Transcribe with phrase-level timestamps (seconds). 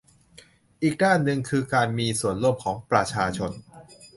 [0.83, 3.51] อีกด้านหนึ่งคือการมีส่วนร่วมของประชาชน